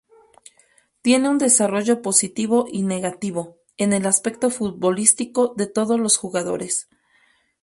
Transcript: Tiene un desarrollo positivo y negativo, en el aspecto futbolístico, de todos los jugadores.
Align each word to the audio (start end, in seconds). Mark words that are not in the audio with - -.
Tiene 1.03 1.29
un 1.29 1.37
desarrollo 1.37 2.01
positivo 2.01 2.65
y 2.67 2.81
negativo, 2.81 3.59
en 3.77 3.93
el 3.93 4.07
aspecto 4.07 4.49
futbolístico, 4.49 5.53
de 5.55 5.67
todos 5.67 5.99
los 5.99 6.17
jugadores. 6.17 6.89